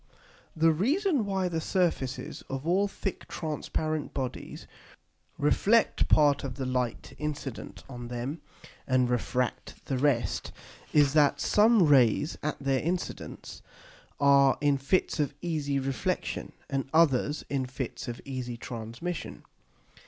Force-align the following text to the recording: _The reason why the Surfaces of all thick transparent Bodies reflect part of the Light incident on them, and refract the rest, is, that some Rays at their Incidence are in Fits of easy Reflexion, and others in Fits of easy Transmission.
_The 0.57 0.75
reason 0.75 1.27
why 1.27 1.47
the 1.47 1.61
Surfaces 1.61 2.41
of 2.49 2.65
all 2.65 2.87
thick 2.87 3.27
transparent 3.27 4.15
Bodies 4.15 4.65
reflect 5.37 6.07
part 6.07 6.43
of 6.43 6.55
the 6.55 6.65
Light 6.65 7.13
incident 7.19 7.83
on 7.87 8.07
them, 8.07 8.41
and 8.87 9.11
refract 9.11 9.85
the 9.85 9.99
rest, 9.99 10.51
is, 10.91 11.13
that 11.13 11.39
some 11.39 11.83
Rays 11.85 12.35
at 12.41 12.57
their 12.57 12.79
Incidence 12.79 13.61
are 14.19 14.57
in 14.59 14.79
Fits 14.79 15.19
of 15.19 15.35
easy 15.39 15.77
Reflexion, 15.77 16.53
and 16.67 16.89
others 16.91 17.45
in 17.47 17.67
Fits 17.67 18.07
of 18.07 18.19
easy 18.25 18.57
Transmission. 18.57 19.43